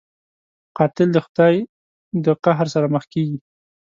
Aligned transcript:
قاتل 0.77 1.09
د 1.13 1.17
خدای 1.25 1.55
د 2.25 2.27
قهر 2.43 2.67
سره 2.73 2.87
مخ 2.93 3.03
کېږي 3.13 3.37